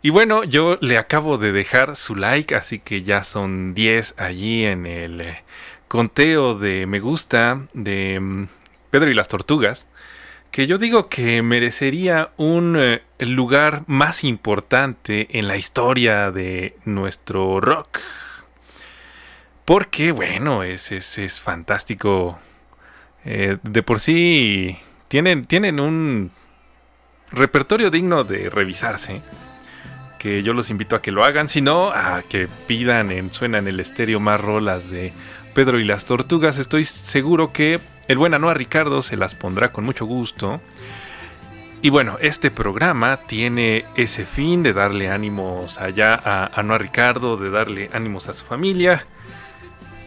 Y 0.00 0.10
bueno, 0.10 0.44
yo 0.44 0.78
le 0.80 0.96
acabo 0.96 1.38
de 1.38 1.50
dejar 1.50 1.96
su 1.96 2.14
like, 2.14 2.54
así 2.54 2.78
que 2.78 3.02
ya 3.02 3.24
son 3.24 3.74
10 3.74 4.14
allí 4.16 4.64
en 4.64 4.86
el 4.86 5.20
eh, 5.22 5.42
conteo 5.88 6.54
de 6.54 6.86
me 6.86 7.00
gusta 7.00 7.66
de 7.72 8.20
mm, 8.20 8.46
Pedro 8.90 9.10
y 9.10 9.14
las 9.14 9.26
Tortugas, 9.26 9.88
que 10.52 10.68
yo 10.68 10.78
digo 10.78 11.08
que 11.08 11.42
merecería 11.42 12.30
un 12.36 12.78
eh, 12.80 13.02
lugar 13.18 13.82
más 13.88 14.22
importante 14.22 15.26
en 15.36 15.48
la 15.48 15.56
historia 15.56 16.30
de 16.30 16.76
nuestro 16.84 17.60
rock. 17.60 17.98
Porque, 19.64 20.10
bueno, 20.10 20.64
es, 20.64 20.90
es, 20.90 21.40
fantástico. 21.40 22.38
Eh, 23.24 23.58
de 23.62 23.82
por 23.84 24.00
sí 24.00 24.76
tienen, 25.06 25.44
tienen 25.44 25.78
un 25.78 26.32
repertorio 27.30 27.90
digno 27.90 28.24
de 28.24 28.50
revisarse. 28.50 29.22
Que 30.18 30.42
yo 30.42 30.52
los 30.52 30.70
invito 30.70 30.96
a 30.96 31.02
que 31.02 31.12
lo 31.12 31.24
hagan. 31.24 31.48
Si 31.48 31.60
no, 31.60 31.90
a 31.90 32.22
que 32.28 32.48
pidan 32.66 33.10
en 33.12 33.32
Suena 33.32 33.58
en 33.58 33.68
el 33.68 33.80
estéreo 33.80 34.18
más 34.20 34.40
rolas 34.40 34.90
de 34.90 35.12
Pedro 35.54 35.78
y 35.78 35.84
las 35.84 36.06
Tortugas. 36.06 36.58
Estoy 36.58 36.84
seguro 36.84 37.52
que 37.52 37.80
el 38.08 38.18
buen 38.18 38.34
Anoa 38.34 38.54
Ricardo 38.54 39.00
se 39.00 39.16
las 39.16 39.34
pondrá 39.34 39.72
con 39.72 39.84
mucho 39.84 40.06
gusto. 40.06 40.60
Y 41.82 41.90
bueno, 41.90 42.16
este 42.20 42.50
programa 42.50 43.16
tiene 43.16 43.84
ese 43.96 44.24
fin 44.24 44.62
de 44.62 44.72
darle 44.72 45.10
ánimos 45.10 45.78
allá 45.78 46.14
a 46.14 46.46
Anoa 46.46 46.78
Ricardo, 46.78 47.36
de 47.36 47.50
darle 47.50 47.90
ánimos 47.92 48.28
a 48.28 48.34
su 48.34 48.44
familia 48.44 49.04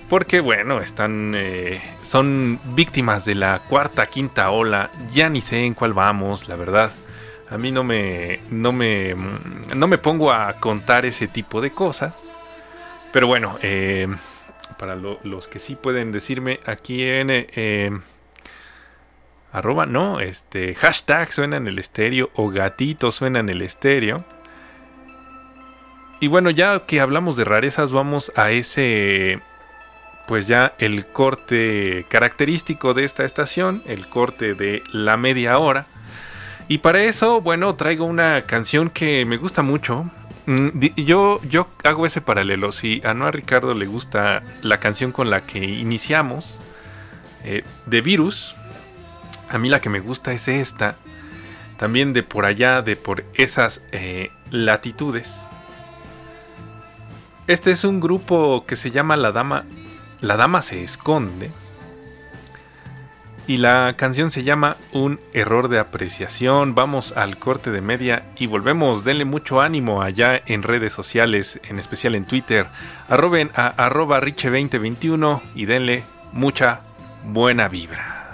porque 0.10 0.40
bueno, 0.40 0.80
están 0.82 1.34
eh, 1.36 1.82
son 2.04 2.60
víctimas 2.76 3.26
de 3.26 3.36
la 3.36 3.60
cuarta, 3.60 4.08
quinta 4.08 4.50
ola. 4.52 4.92
Ya 5.12 5.30
ni 5.30 5.42
sé 5.42 5.66
en 5.66 5.74
cuál 5.74 5.94
vamos, 5.94 6.48
la 6.48 6.56
verdad. 6.56 6.92
A 7.50 7.58
mí 7.58 7.72
no 7.72 7.84
me 7.84 8.40
no 8.50 8.72
me 8.72 9.16
no 9.76 9.88
me 9.88 9.98
pongo 9.98 10.32
a 10.32 10.54
contar 10.60 11.06
ese 11.06 11.28
tipo 11.28 11.62
de 11.62 11.72
cosas. 11.72 12.30
Pero 13.12 13.28
bueno, 13.28 13.58
eh, 13.62 14.08
para 14.78 14.96
los 14.96 15.48
que 15.48 15.60
sí 15.60 15.76
pueden 15.76 16.12
decirme 16.12 16.60
aquí 16.66 17.04
en 17.04 17.28
eh, 17.32 17.92
arroba, 19.54 19.86
no, 19.86 20.20
este 20.20 20.76
hashtag 20.76 21.32
suena 21.32 21.58
en 21.58 21.68
el 21.68 21.80
estéreo 21.80 22.30
o 22.36 22.50
gatito 22.50 23.12
suena 23.12 23.40
en 23.40 23.50
el 23.50 23.62
estéreo. 23.62 24.26
Y 26.20 26.28
bueno, 26.28 26.50
ya 26.50 26.86
que 26.86 27.00
hablamos 27.00 27.36
de 27.36 27.46
rarezas, 27.46 27.92
vamos 27.92 28.32
a 28.36 28.52
ese 28.52 29.42
pues 30.28 30.48
ya 30.48 30.74
el 30.80 31.06
corte 31.06 32.06
característico 32.10 32.94
de 32.94 33.06
esta 33.06 33.24
estación, 33.26 33.84
el 33.86 34.08
corte 34.08 34.54
de 34.54 34.84
la 34.92 35.18
media 35.18 35.58
hora. 35.60 35.86
Y 36.68 36.80
para 36.80 37.04
eso, 37.04 37.42
bueno, 37.42 37.74
traigo 37.76 38.06
una 38.06 38.42
canción 38.42 38.90
que 38.90 39.26
me 39.26 39.38
gusta 39.38 39.62
mucho. 39.62 40.04
Mm, 40.48 40.80
yo, 40.98 41.40
yo 41.44 41.68
hago 41.84 42.06
ese 42.06 42.22
paralelo. 42.22 42.72
Si 42.72 43.02
a 43.04 43.14
Ricardo 43.32 43.74
le 43.74 43.86
gusta 43.86 44.44
la 44.62 44.80
canción 44.80 45.12
con 45.12 45.30
la 45.30 45.46
que 45.46 45.64
iniciamos, 45.64 46.60
eh, 47.44 47.64
de 47.86 48.02
Virus, 48.02 48.56
a 49.50 49.60
mí 49.60 49.70
la 49.70 49.80
que 49.80 49.90
me 49.90 50.00
gusta 50.00 50.32
es 50.34 50.48
esta. 50.48 50.96
También 51.78 52.14
de 52.14 52.24
por 52.24 52.46
allá, 52.46 52.82
de 52.82 52.96
por 52.96 53.26
esas 53.36 53.84
eh, 53.92 54.32
latitudes. 54.50 55.40
Este 57.48 57.70
es 57.70 57.84
un 57.84 58.00
grupo 58.00 58.66
que 58.66 58.76
se 58.76 58.90
llama 58.90 59.16
La 59.18 59.32
Dama 59.32 59.66
la 60.22 60.38
dama 60.38 60.62
se 60.62 60.84
esconde. 60.84 61.52
Y 63.48 63.58
la 63.58 63.94
canción 63.96 64.32
se 64.32 64.44
llama 64.44 64.78
Un 64.92 65.20
error 65.34 65.68
de 65.68 65.78
apreciación. 65.78 66.74
Vamos 66.74 67.14
al 67.16 67.38
corte 67.38 67.70
de 67.70 67.82
media 67.82 68.24
y 68.38 68.48
volvemos. 68.48 69.04
Denle 69.04 69.26
mucho 69.26 69.62
ánimo 69.62 70.02
allá 70.02 70.42
en 70.48 70.64
redes 70.64 70.94
sociales, 70.94 71.60
en 71.64 71.78
especial 71.78 72.16
en 72.16 72.26
Twitter. 72.26 72.66
Arroben 73.08 73.52
a 73.54 73.68
arroba 73.68 74.20
riche2021 74.20 75.42
y 75.54 75.66
denle 75.66 76.04
mucha 76.32 76.80
buena 77.24 77.68
vibra. 77.68 78.25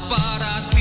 Para 0.00 0.60
ti, 0.68 0.75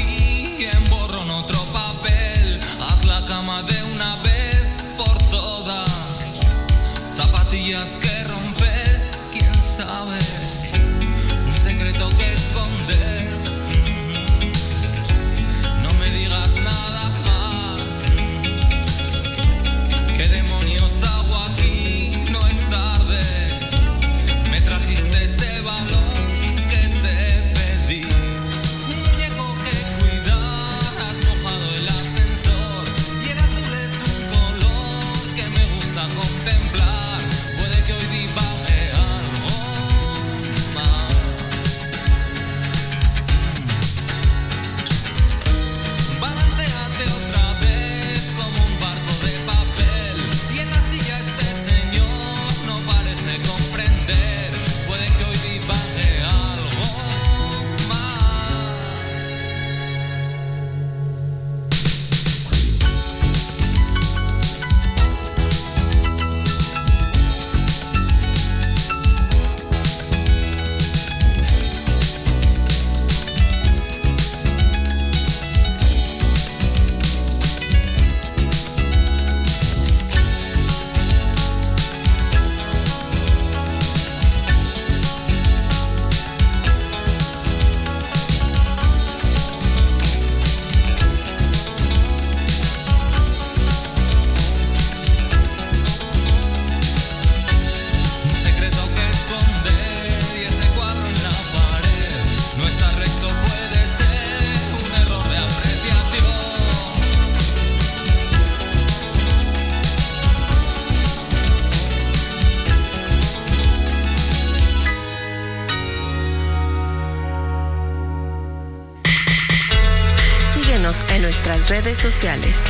nuestras 121.68 121.86
redes 121.86 121.98
sociales. 121.98 122.62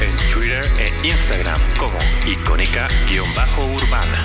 en 0.00 0.32
Twitter 0.32 0.64
e 0.78 1.06
Instagram 1.06 1.76
como 1.76 1.98
icónica-urbana. 2.26 4.22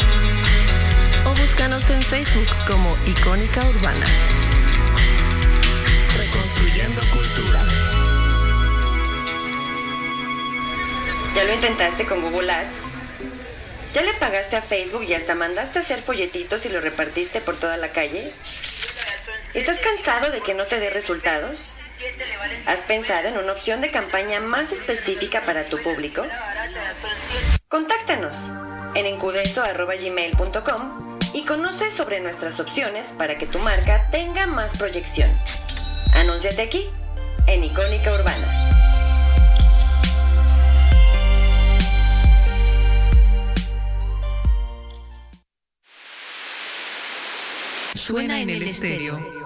o 1.25 1.29
búscanos 1.29 1.89
en 1.89 2.03
Facebook 2.03 2.47
como 2.67 2.91
Icónica 3.07 3.65
Urbana. 3.65 4.05
Reconstruyendo 6.17 7.01
cultura. 7.11 7.65
¿Ya 11.35 11.43
lo 11.45 11.53
intentaste 11.53 12.05
con 12.05 12.21
Google 12.21 12.51
Ads? 12.51 12.75
¿Ya 13.93 14.03
le 14.03 14.13
pagaste 14.15 14.57
a 14.57 14.61
Facebook 14.61 15.03
y 15.03 15.13
hasta 15.13 15.33
mandaste 15.33 15.79
a 15.79 15.81
hacer 15.81 16.01
folletitos 16.01 16.65
y 16.65 16.69
lo 16.69 16.81
repartiste 16.81 17.41
por 17.41 17.57
toda 17.57 17.77
la 17.77 17.91
calle? 17.91 18.33
¿Estás 19.53 19.79
cansado 19.79 20.31
de 20.31 20.41
que 20.41 20.53
no 20.53 20.65
te 20.65 20.79
dé 20.79 20.89
resultados? 20.89 21.73
¿Has 22.65 22.81
pensado 22.81 23.27
en 23.27 23.37
una 23.37 23.51
opción 23.51 23.81
de 23.81 23.91
campaña 23.91 24.39
más 24.39 24.71
específica 24.71 25.45
para 25.45 25.65
tu 25.65 25.79
público? 25.79 26.23
Contáctanos 27.67 28.51
en 28.95 29.05
encudeso.gmail.com 29.05 31.19
y 31.33 31.45
conoce 31.45 31.91
sobre 31.91 32.19
nuestras 32.19 32.59
opciones 32.59 33.13
para 33.17 33.37
que 33.37 33.45
tu 33.45 33.59
marca 33.59 34.09
tenga 34.11 34.47
más 34.47 34.77
proyección. 34.77 35.29
Anúnciate 36.13 36.61
aquí, 36.61 36.89
en 37.47 37.63
Icónica 37.63 38.13
Urbana. 38.13 38.67
Suena 47.93 48.41
en 48.41 48.49
el 48.49 48.63
estéreo. 48.63 49.40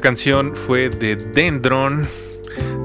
Esa 0.00 0.08
canción 0.08 0.56
fue 0.56 0.88
de 0.88 1.14
Dendron. 1.14 2.08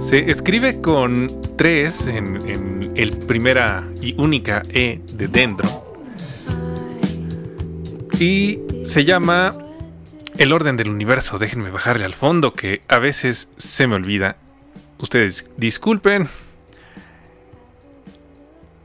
Se 0.01 0.29
escribe 0.29 0.81
con 0.81 1.29
3 1.55 2.07
en, 2.07 2.49
en 2.49 2.93
el 2.97 3.15
primera 3.19 3.87
y 4.01 4.19
única 4.19 4.63
E 4.67 4.99
de 5.13 5.29
Dendron. 5.29 5.71
Y 8.19 8.59
se 8.83 9.05
llama 9.05 9.51
El 10.37 10.51
orden 10.51 10.75
del 10.75 10.89
universo. 10.89 11.37
Déjenme 11.37 11.69
bajarle 11.69 12.03
al 12.03 12.15
fondo 12.15 12.51
que 12.51 12.81
a 12.89 12.99
veces 12.99 13.47
se 13.55 13.87
me 13.87 13.95
olvida. 13.95 14.35
Ustedes 14.97 15.49
disculpen. 15.55 16.27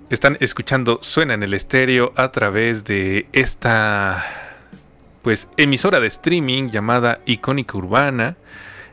Están 0.08 0.36
escuchando 0.38 1.00
Suena 1.02 1.34
en 1.34 1.42
el 1.42 1.52
estéreo 1.52 2.12
a 2.14 2.30
través 2.30 2.84
de 2.84 3.26
esta 3.32 4.24
pues 5.22 5.48
emisora 5.56 6.00
de 6.00 6.06
streaming 6.06 6.68
llamada 6.68 7.20
Icónica 7.26 7.76
Urbana. 7.76 8.36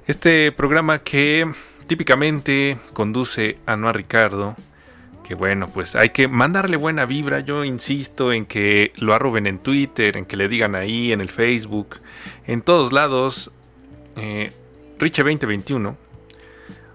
Este 0.07 0.51
programa 0.51 0.99
que 0.99 1.49
típicamente 1.87 2.77
conduce 2.93 3.57
a 3.65 3.75
Noa 3.75 3.93
Ricardo. 3.93 4.55
Que 5.23 5.35
bueno, 5.35 5.67
pues 5.73 5.95
hay 5.95 6.09
que 6.09 6.27
mandarle 6.27 6.77
buena 6.77 7.05
vibra. 7.05 7.41
Yo 7.41 7.65
insisto 7.65 8.31
en 8.31 8.45
que 8.45 8.93
lo 8.95 9.13
arroben 9.13 9.47
en 9.47 9.59
Twitter, 9.59 10.15
en 10.15 10.25
que 10.25 10.37
le 10.37 10.47
digan 10.47 10.75
ahí, 10.75 11.11
en 11.11 11.19
el 11.19 11.29
Facebook, 11.29 11.97
en 12.45 12.61
todos 12.61 12.93
lados. 12.93 13.51
Eh, 14.15 14.51
Riche 14.99 15.23
2021. 15.23 15.97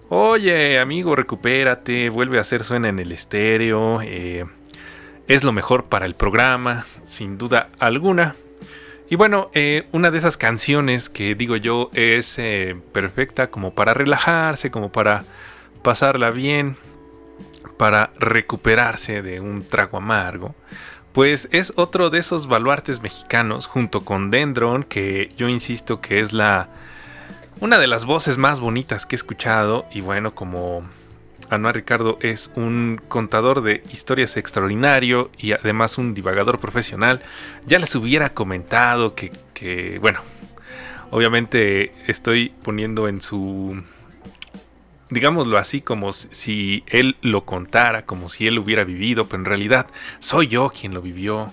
Oye, 0.08 0.78
amigo, 0.78 1.16
recupérate, 1.16 2.10
vuelve 2.10 2.38
a 2.38 2.42
hacer 2.42 2.64
suena 2.64 2.88
en 2.88 2.98
el 2.98 3.12
estéreo. 3.12 4.00
eh, 4.02 4.44
es 5.28 5.44
lo 5.44 5.52
mejor 5.52 5.84
para 5.84 6.04
el 6.04 6.14
programa, 6.14 6.84
sin 7.04 7.38
duda 7.38 7.70
alguna. 7.78 8.34
Y 9.08 9.16
bueno, 9.16 9.50
eh, 9.52 9.84
una 9.92 10.10
de 10.10 10.18
esas 10.18 10.36
canciones 10.36 11.08
que 11.10 11.34
digo 11.34 11.56
yo 11.56 11.90
es 11.92 12.38
eh, 12.38 12.76
perfecta 12.92 13.48
como 13.48 13.74
para 13.74 13.94
relajarse, 13.94 14.70
como 14.70 14.90
para 14.90 15.24
pasarla 15.82 16.30
bien, 16.30 16.76
para 17.76 18.12
recuperarse 18.18 19.22
de 19.22 19.40
un 19.40 19.68
trago 19.68 19.98
amargo. 19.98 20.54
Pues 21.12 21.48
es 21.52 21.74
otro 21.76 22.08
de 22.08 22.20
esos 22.20 22.48
baluartes 22.48 23.02
mexicanos 23.02 23.66
junto 23.66 24.02
con 24.02 24.30
Dendron, 24.30 24.82
que 24.82 25.30
yo 25.36 25.48
insisto 25.48 26.00
que 26.00 26.20
es 26.20 26.32
la 26.32 26.68
una 27.60 27.78
de 27.78 27.86
las 27.86 28.06
voces 28.06 28.38
más 28.38 28.60
bonitas 28.60 29.04
que 29.04 29.14
he 29.14 29.18
escuchado. 29.18 29.84
Y 29.92 30.00
bueno, 30.00 30.34
como 30.34 30.84
Anuar 31.52 31.74
Ricardo 31.74 32.18
es 32.22 32.50
un 32.56 32.98
contador 33.08 33.62
de 33.62 33.82
historias 33.92 34.38
extraordinario 34.38 35.30
y 35.36 35.52
además 35.52 35.98
un 35.98 36.14
divagador 36.14 36.58
profesional, 36.58 37.20
ya 37.66 37.78
les 37.78 37.94
hubiera 37.94 38.30
comentado 38.30 39.14
que, 39.14 39.30
que, 39.52 39.98
bueno, 39.98 40.20
obviamente 41.10 41.92
estoy 42.06 42.54
poniendo 42.62 43.06
en 43.06 43.20
su, 43.20 43.82
digámoslo 45.10 45.58
así, 45.58 45.82
como 45.82 46.14
si 46.14 46.84
él 46.86 47.16
lo 47.20 47.44
contara, 47.44 48.06
como 48.06 48.30
si 48.30 48.46
él 48.46 48.58
hubiera 48.58 48.84
vivido, 48.84 49.26
pero 49.26 49.40
en 49.40 49.44
realidad 49.44 49.88
soy 50.20 50.48
yo 50.48 50.70
quien 50.70 50.94
lo 50.94 51.02
vivió. 51.02 51.52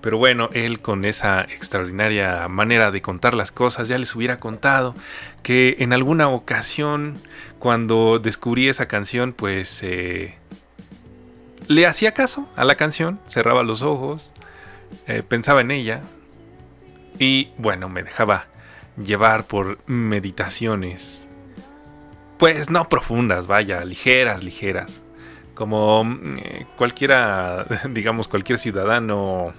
Pero 0.00 0.18
bueno, 0.18 0.50
él 0.52 0.80
con 0.80 1.06
esa 1.06 1.42
extraordinaria 1.42 2.46
manera 2.48 2.90
de 2.90 3.00
contar 3.00 3.32
las 3.32 3.52
cosas 3.52 3.88
ya 3.88 3.96
les 3.96 4.14
hubiera 4.14 4.38
contado 4.38 4.94
que 5.42 5.76
en 5.78 5.94
alguna 5.94 6.28
ocasión 6.28 7.16
cuando 7.64 8.18
descubrí 8.18 8.68
esa 8.68 8.88
canción 8.88 9.32
pues 9.32 9.82
eh, 9.82 10.34
le 11.66 11.86
hacía 11.86 12.12
caso 12.12 12.46
a 12.56 12.64
la 12.66 12.74
canción, 12.74 13.18
cerraba 13.26 13.62
los 13.62 13.80
ojos, 13.80 14.30
eh, 15.06 15.22
pensaba 15.26 15.62
en 15.62 15.70
ella 15.70 16.02
y 17.18 17.52
bueno, 17.56 17.88
me 17.88 18.02
dejaba 18.02 18.48
llevar 19.02 19.46
por 19.46 19.78
meditaciones 19.86 21.26
pues 22.36 22.68
no 22.68 22.86
profundas, 22.90 23.46
vaya, 23.46 23.82
ligeras, 23.86 24.44
ligeras. 24.44 25.02
Como 25.54 26.04
eh, 26.36 26.66
cualquiera, 26.76 27.64
digamos, 27.88 28.28
cualquier 28.28 28.58
ciudadano 28.58 29.54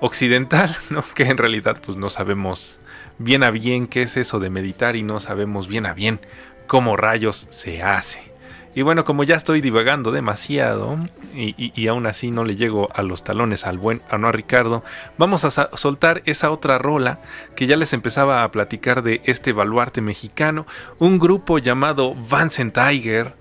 occidental, 0.00 0.76
¿no? 0.90 1.04
Que 1.14 1.22
en 1.22 1.38
realidad 1.38 1.80
pues 1.86 1.96
no 1.96 2.10
sabemos 2.10 2.80
bien 3.18 3.42
a 3.42 3.50
bien 3.50 3.86
qué 3.86 4.02
es 4.02 4.16
eso 4.16 4.38
de 4.38 4.50
meditar 4.50 4.96
y 4.96 5.02
no 5.02 5.20
sabemos 5.20 5.68
bien 5.68 5.86
a 5.86 5.94
bien 5.94 6.20
cómo 6.66 6.96
rayos 6.96 7.46
se 7.50 7.82
hace. 7.82 8.28
Y 8.74 8.82
bueno, 8.82 9.04
como 9.04 9.24
ya 9.24 9.34
estoy 9.34 9.60
divagando 9.60 10.12
demasiado 10.12 10.96
y, 11.34 11.88
aún 11.88 12.06
así 12.06 12.30
no 12.30 12.44
le 12.44 12.54
llego 12.54 12.88
a 12.94 13.02
los 13.02 13.24
talones 13.24 13.66
al 13.66 13.76
buen 13.76 14.02
Anuar 14.08 14.36
Ricardo, 14.36 14.84
vamos 15.16 15.44
a 15.44 15.50
soltar 15.76 16.22
esa 16.26 16.50
otra 16.50 16.78
rola 16.78 17.18
que 17.56 17.66
ya 17.66 17.76
les 17.76 17.92
empezaba 17.92 18.44
a 18.44 18.50
platicar 18.52 19.02
de 19.02 19.20
este 19.24 19.52
baluarte 19.52 20.00
mexicano, 20.00 20.64
un 20.98 21.18
grupo 21.18 21.58
llamado 21.58 22.14
Vincent 22.14 22.74
Tiger, 22.74 23.32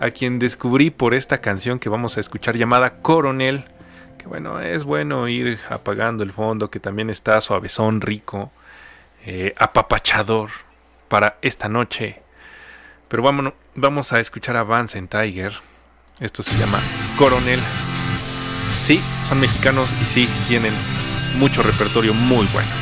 a 0.00 0.10
quien 0.10 0.38
descubrí 0.38 0.90
por 0.90 1.14
esta 1.14 1.38
canción 1.38 1.78
que 1.78 1.88
vamos 1.88 2.16
a 2.16 2.20
escuchar 2.20 2.56
llamada 2.56 2.94
Coronel, 3.00 3.64
que 4.18 4.26
bueno, 4.26 4.60
es 4.60 4.82
bueno 4.82 5.28
ir 5.28 5.60
apagando 5.68 6.24
el 6.24 6.32
fondo, 6.32 6.70
que 6.70 6.80
también 6.80 7.10
está 7.10 7.40
suavezón, 7.40 8.00
rico, 8.00 8.50
eh, 9.26 9.54
apapachador 9.58 10.50
para 11.08 11.38
esta 11.42 11.68
noche. 11.68 12.22
Pero 13.08 13.24
vamos 13.74 14.12
a 14.12 14.20
escuchar 14.20 14.56
a 14.56 14.64
Vincent 14.64 15.10
Tiger. 15.10 15.52
Esto 16.20 16.42
se 16.42 16.56
llama 16.58 16.78
Coronel. 17.18 17.60
Sí, 18.84 19.00
son 19.28 19.40
mexicanos 19.40 19.90
y 20.00 20.04
sí, 20.04 20.28
tienen 20.48 20.72
mucho 21.38 21.62
repertorio 21.62 22.14
muy 22.14 22.46
bueno. 22.52 22.79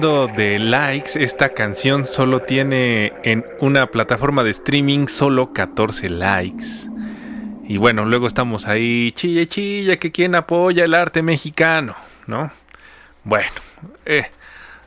De 0.00 0.58
likes, 0.58 1.22
esta 1.22 1.50
canción 1.50 2.06
solo 2.06 2.40
tiene 2.40 3.12
en 3.24 3.44
una 3.60 3.86
plataforma 3.88 4.42
de 4.42 4.50
streaming 4.50 5.06
solo 5.06 5.52
14 5.52 6.08
likes. 6.08 6.64
Y 7.64 7.76
bueno, 7.76 8.06
luego 8.06 8.26
estamos 8.26 8.66
ahí, 8.66 9.12
chille, 9.12 9.46
chille, 9.48 9.98
que 9.98 10.10
quien 10.10 10.34
apoya 10.34 10.84
el 10.84 10.94
arte 10.94 11.22
mexicano, 11.22 11.94
¿no? 12.26 12.50
Bueno, 13.22 13.50
eh, 14.06 14.30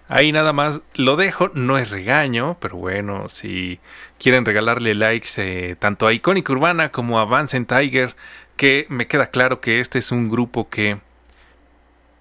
ahí 0.08 0.32
nada 0.32 0.54
más 0.54 0.82
lo 0.96 1.16
dejo, 1.16 1.52
no 1.54 1.78
es 1.78 1.92
regaño, 1.92 2.58
pero 2.60 2.78
bueno, 2.78 3.30
si 3.30 3.80
quieren 4.18 4.44
regalarle 4.44 4.96
likes 4.96 5.30
eh, 5.38 5.76
tanto 5.78 6.08
a 6.08 6.14
Icónica 6.14 6.52
Urbana 6.52 6.92
como 6.92 7.20
a 7.20 7.26
Vance 7.26 7.60
Tiger, 7.62 8.16
que 8.58 8.88
me 8.90 9.06
queda 9.06 9.28
claro 9.28 9.62
que 9.62 9.80
este 9.80 10.00
es 10.00 10.12
un 10.12 10.32
grupo 10.32 10.68
que 10.68 10.98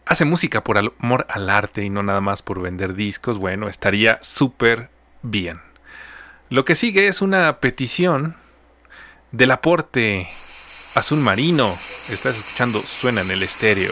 hace 0.06 0.24
música 0.24 0.64
por 0.64 0.78
amor 0.78 1.26
al 1.28 1.50
arte 1.50 1.84
y 1.84 1.90
no 1.90 2.02
nada 2.02 2.20
más 2.20 2.42
por 2.42 2.60
vender 2.60 2.94
discos, 2.94 3.38
bueno, 3.38 3.68
estaría 3.68 4.18
súper 4.22 4.90
bien. 5.22 5.60
Lo 6.50 6.64
que 6.64 6.74
sigue 6.74 7.08
es 7.08 7.22
una 7.22 7.58
petición 7.60 8.36
del 9.32 9.50
aporte 9.50 10.28
azul 10.94 11.18
marino. 11.18 11.66
Estás 11.66 12.36
escuchando 12.36 12.78
Suena 12.80 13.22
en 13.22 13.30
el 13.30 13.42
estéreo. 13.42 13.90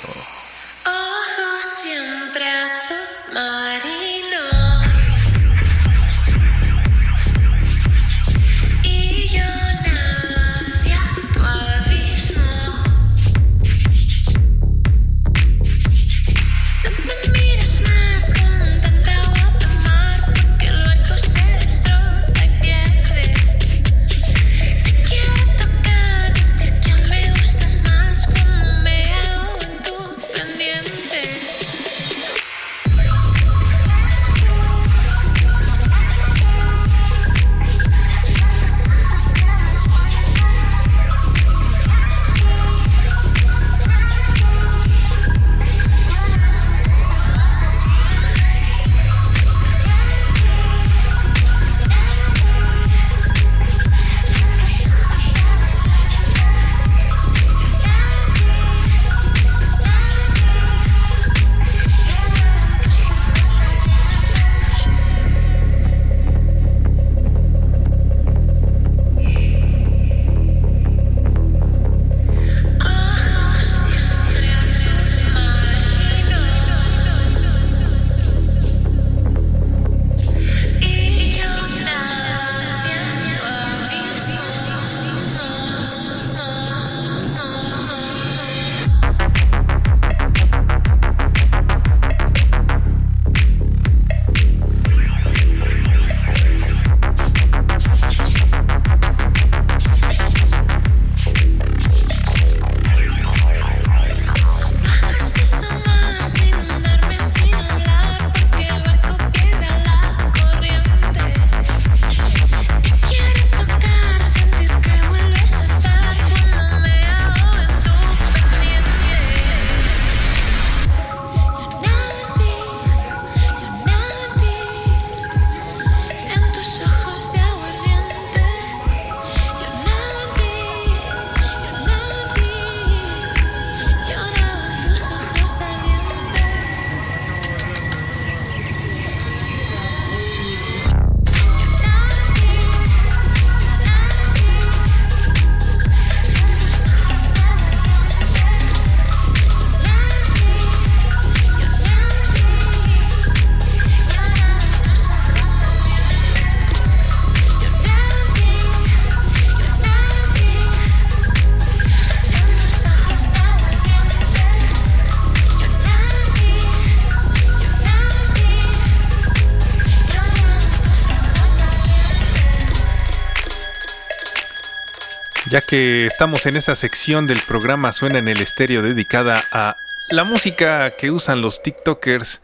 Ya 175.53 175.61
que 175.61 176.07
estamos 176.07 176.47
en 176.47 176.57
esa 176.57 176.75
sección 176.75 177.27
del 177.27 177.39
programa 177.47 177.93
Suena 177.93 178.19
en 178.19 178.29
el 178.29 178.41
estéreo 178.41 178.81
dedicada 178.81 179.39
a 179.53 179.77
la 180.09 180.25
música 180.25 180.91
que 180.99 181.11
usan 181.11 181.43
los 181.43 181.63
TikTokers, 181.63 182.41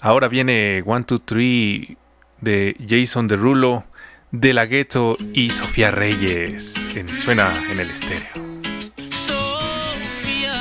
ahora 0.00 0.28
viene 0.28 0.82
One, 0.84 1.06
Two, 1.06 1.18
Three 1.18 1.96
de 2.42 2.76
Jason 2.86 3.26
Derulo, 3.26 3.84
De 4.32 4.52
La 4.52 4.66
Ghetto 4.66 5.16
y 5.32 5.48
Sofía 5.48 5.92
Reyes 5.92 6.74
en 6.94 7.08
Suena 7.22 7.50
en 7.70 7.80
el 7.80 7.90
estéreo. 7.90 8.28
Sofía, 9.08 10.52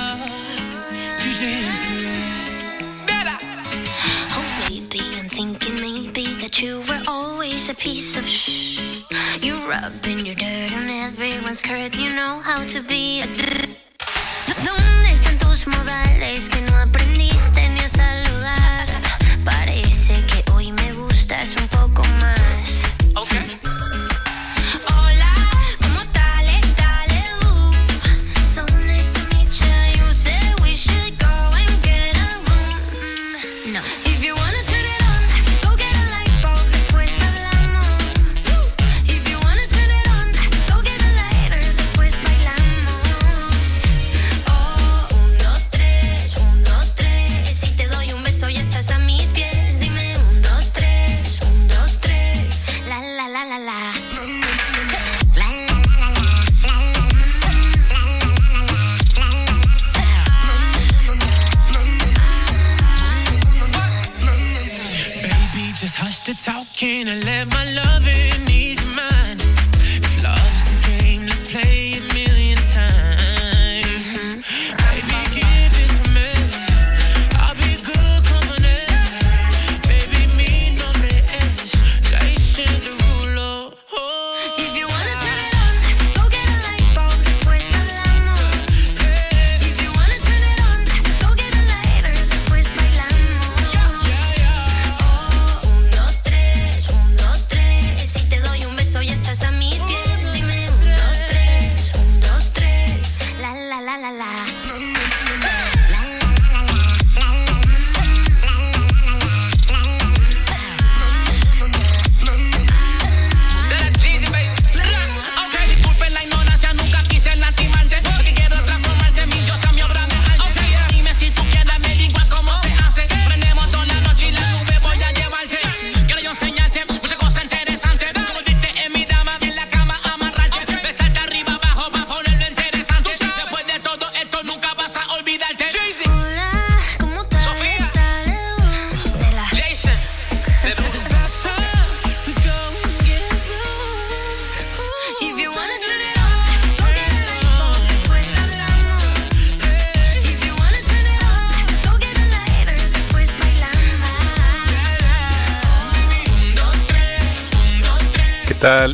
You 9.42 9.56
rubbing 9.68 10.24
your 10.24 10.36
dirt 10.36 10.72
on 10.78 10.88
everyone's 10.88 11.64
curd. 11.64 11.96
You 11.96 12.14
know 12.14 12.42
how 12.44 12.64
to 12.68 12.84
be 12.84 13.22
a 13.22 13.28
Don't 14.64 15.06
están 15.06 15.38
tus 15.40 15.66
modales 15.66 16.48
que 16.48 16.62
no 16.62 16.78
aprendes? 16.78 17.01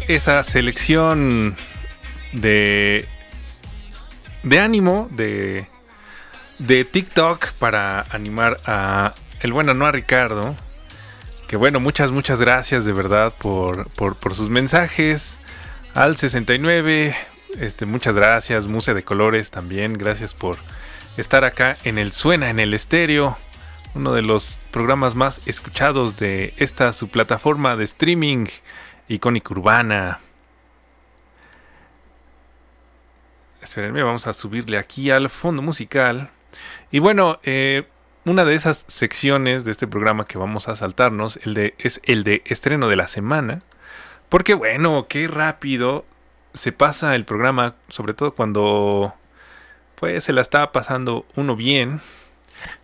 Esa 0.07 0.43
selección 0.43 1.55
de 2.33 3.07
de 4.43 4.59
ánimo 4.59 5.07
de 5.11 5.67
de 6.59 6.85
TikTok 6.85 7.51
para 7.53 8.05
animar 8.09 8.57
a 8.65 9.13
el 9.41 9.53
bueno 9.53 9.73
no 9.73 9.85
a 9.85 9.91
Ricardo? 9.91 10.55
Que 11.47 11.55
bueno, 11.55 11.79
muchas 11.79 12.11
muchas 12.11 12.39
gracias 12.39 12.85
de 12.85 12.91
verdad 12.91 13.33
por, 13.37 13.87
por, 13.91 14.15
por 14.15 14.35
sus 14.35 14.49
mensajes 14.49 15.33
al 15.93 16.17
69. 16.17 17.15
Este, 17.59 17.85
muchas 17.85 18.15
gracias, 18.15 18.67
Muse 18.67 18.93
de 18.93 19.03
Colores 19.03 19.51
también, 19.51 19.93
gracias 19.93 20.33
por 20.33 20.57
estar 21.17 21.45
acá 21.45 21.77
en 21.83 21.97
el 21.97 22.11
Suena 22.11 22.49
en 22.49 22.59
el 22.59 22.73
Estéreo, 22.73 23.37
uno 23.95 24.13
de 24.13 24.21
los 24.21 24.57
programas 24.71 25.15
más 25.15 25.41
escuchados 25.45 26.17
de 26.17 26.53
esta 26.57 26.93
su 26.93 27.09
plataforma 27.09 27.75
de 27.75 27.85
streaming 27.85 28.47
icónica 29.07 29.53
urbana. 29.53 30.19
Espérenme, 33.61 34.03
vamos 34.03 34.27
a 34.27 34.33
subirle 34.33 34.77
aquí 34.77 35.11
al 35.11 35.29
fondo 35.29 35.61
musical. 35.61 36.29
Y 36.91 36.99
bueno, 36.99 37.39
eh, 37.43 37.87
una 38.25 38.45
de 38.45 38.55
esas 38.55 38.85
secciones 38.87 39.65
de 39.65 39.71
este 39.71 39.87
programa 39.87 40.25
que 40.25 40.37
vamos 40.37 40.67
a 40.67 40.75
saltarnos 40.75 41.39
el 41.43 41.73
es 41.77 42.01
el 42.03 42.23
de 42.23 42.43
estreno 42.45 42.87
de 42.87 42.95
la 42.95 43.07
semana. 43.07 43.59
Porque 44.29 44.53
bueno, 44.53 45.07
qué 45.07 45.27
rápido 45.27 46.05
se 46.53 46.71
pasa 46.71 47.15
el 47.15 47.25
programa, 47.25 47.75
sobre 47.89 48.13
todo 48.13 48.33
cuando 48.33 49.13
pues 49.95 50.25
se 50.25 50.33
la 50.33 50.41
está 50.41 50.71
pasando 50.71 51.25
uno 51.35 51.55
bien. 51.55 52.01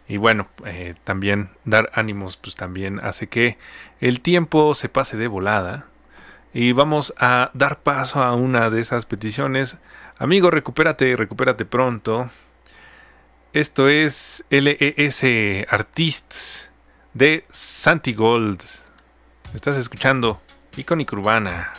Y 0.08 0.18
bueno, 0.18 0.48
eh, 0.66 0.96
también 1.04 1.50
dar 1.66 1.92
ánimos 1.94 2.38
pues 2.38 2.56
también 2.56 3.00
hace 3.02 3.28
que 3.28 3.58
el 4.00 4.22
tiempo 4.22 4.74
se 4.76 4.90
pase 4.90 5.18
de 5.18 5.28
volada. 5.28 5.88
Y 6.54 6.72
vamos 6.72 7.14
a 7.18 7.50
dar 7.56 7.80
paso 7.80 8.22
a 8.22 8.36
una 8.36 8.70
de 8.70 8.80
esas 8.80 9.08
peticiones. 9.08 9.78
Amigo, 10.20 10.52
recupérate, 10.52 11.16
recupérate 11.16 11.66
pronto. 11.66 12.30
Esto 13.54 13.90
es 13.90 14.46
LES 14.52 15.24
Artists 15.68 16.70
de 17.14 17.46
Santi 17.50 18.14
Gold. 18.14 18.62
Estás 19.56 19.76
escuchando 19.76 20.42
Icónica 20.78 21.16
Urbana. 21.16 21.74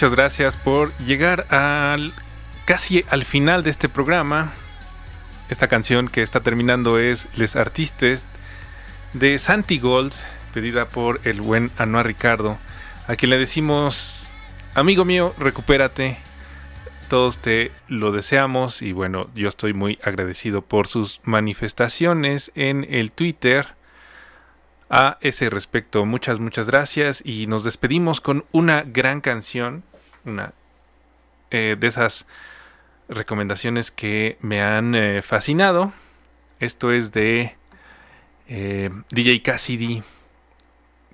muchas 0.00 0.16
gracias 0.16 0.56
por 0.56 0.96
llegar 0.96 1.44
al 1.52 2.14
casi 2.64 3.04
al 3.10 3.26
final 3.26 3.62
de 3.62 3.68
este 3.68 3.90
programa. 3.90 4.50
Esta 5.50 5.68
canción 5.68 6.08
que 6.08 6.22
está 6.22 6.40
terminando 6.40 6.98
es 6.98 7.28
Les 7.36 7.54
Artistes 7.54 8.24
de 9.12 9.38
Santi 9.38 9.78
Gold, 9.78 10.14
pedida 10.54 10.86
por 10.86 11.20
el 11.24 11.42
buen 11.42 11.70
Anuar 11.76 12.06
Ricardo, 12.06 12.56
a 13.08 13.16
quien 13.16 13.28
le 13.28 13.36
decimos, 13.36 14.26
amigo 14.74 15.04
mío, 15.04 15.34
recupérate. 15.38 16.16
Todos 17.10 17.36
te 17.36 17.70
lo 17.86 18.10
deseamos 18.10 18.80
y 18.80 18.92
bueno, 18.92 19.28
yo 19.34 19.50
estoy 19.50 19.74
muy 19.74 19.98
agradecido 20.02 20.62
por 20.62 20.86
sus 20.86 21.20
manifestaciones 21.24 22.52
en 22.54 22.86
el 22.88 23.12
Twitter. 23.12 23.74
A 24.88 25.18
ese 25.20 25.50
respecto, 25.50 26.06
muchas, 26.06 26.40
muchas 26.40 26.66
gracias 26.68 27.22
y 27.22 27.46
nos 27.46 27.64
despedimos 27.64 28.22
con 28.22 28.46
una 28.50 28.82
gran 28.82 29.20
canción 29.20 29.84
una 30.24 30.52
eh, 31.50 31.76
de 31.78 31.86
esas 31.86 32.26
recomendaciones 33.08 33.90
que 33.90 34.38
me 34.40 34.62
han 34.62 34.94
eh, 34.94 35.22
fascinado. 35.22 35.92
Esto 36.60 36.92
es 36.92 37.12
de 37.12 37.56
eh, 38.48 38.90
DJ 39.10 39.42
Cassidy 39.42 40.02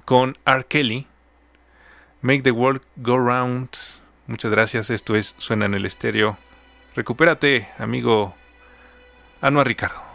con 0.05 0.39
R. 0.45 0.65
Kelly. 0.67 1.07
Make 2.21 2.43
the 2.43 2.51
world 2.51 2.83
go 2.97 3.19
round. 3.19 3.71
Muchas 4.27 4.51
gracias. 4.51 4.91
Esto 4.91 5.15
es 5.15 5.35
Suena 5.39 5.67
en 5.67 5.75
el 5.75 5.87
Estéreo. 5.87 6.37
Recupérate, 6.95 7.69
amigo 7.79 8.35
Anuar 9.41 9.67
Ricardo. 9.67 10.06